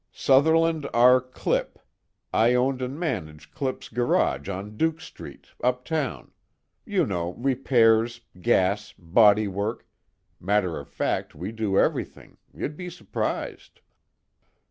"Sutherland 0.11 0.89
R. 0.95 1.21
Clipp. 1.21 1.77
I 2.33 2.55
own 2.55 2.81
and 2.81 2.99
manage 2.99 3.51
Clipp's 3.51 3.87
Garage 3.87 4.49
on 4.49 4.75
Duke 4.75 4.99
Street, 4.99 5.49
uptown 5.63 6.31
you 6.87 7.05
know, 7.05 7.33
repairs, 7.33 8.21
gas, 8.41 8.93
body 8.97 9.47
work, 9.47 9.85
matter 10.39 10.79
of 10.79 10.89
fact 10.89 11.35
we 11.35 11.51
do 11.51 11.77
everything, 11.77 12.37
you'd 12.51 12.75
be 12.77 12.89
surprised." 12.89 13.79